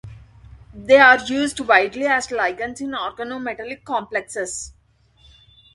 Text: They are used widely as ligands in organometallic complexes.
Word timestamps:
They 0.73 0.97
are 0.97 1.23
used 1.25 1.59
widely 1.59 2.07
as 2.07 2.25
ligands 2.29 2.81
in 2.81 2.89
organometallic 2.93 3.83
complexes. 3.83 4.73